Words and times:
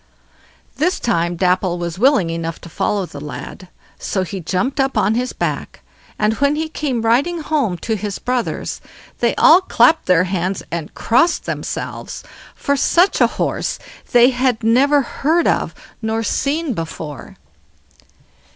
This 0.77 0.99
time 0.99 1.35
Dapple 1.35 1.77
was 1.77 1.99
willing 1.99 2.31
enough 2.31 2.59
to 2.61 2.69
follow 2.69 3.05
the 3.05 3.21
lad, 3.21 3.67
so 3.99 4.23
he 4.23 4.39
jumped 4.39 4.79
up 4.79 4.97
on 4.97 5.13
his 5.13 5.31
back, 5.31 5.81
and 6.17 6.33
when 6.39 6.55
he 6.55 6.69
came 6.69 7.03
riding 7.03 7.41
home 7.41 7.77
to 7.85 7.95
his 7.95 8.17
brothers, 8.17 8.81
they 9.19 9.35
all 9.35 9.61
clapped 9.61 10.07
their 10.07 10.23
hands 10.23 10.63
and 10.71 10.95
crossed 10.95 11.45
themselves, 11.45 12.23
for 12.55 12.75
such 12.75 13.21
a 13.21 13.27
horse 13.37 13.77
they 14.11 14.31
had 14.31 14.63
never 14.63 15.03
heard 15.03 15.45
of 15.47 15.75
nor 16.01 16.23
seen 16.23 16.73
before. 16.73 17.35